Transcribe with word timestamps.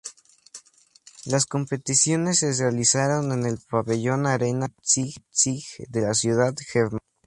Las 1.25 1.45
competiciones 1.45 2.39
se 2.39 2.51
realizaron 2.53 3.31
en 3.33 3.45
el 3.45 3.59
pabellón 3.69 4.25
Arena 4.25 4.73
Leipzig 4.95 5.63
de 5.89 6.01
la 6.01 6.15
ciudad 6.15 6.55
germana. 6.57 7.03